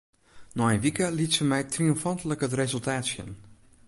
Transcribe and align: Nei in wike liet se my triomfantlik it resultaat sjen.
Nei 0.57 0.73
in 0.75 0.83
wike 0.83 1.07
liet 1.13 1.33
se 1.37 1.43
my 1.49 1.61
triomfantlik 1.73 2.43
it 2.47 2.57
resultaat 2.61 3.05
sjen. 3.09 3.31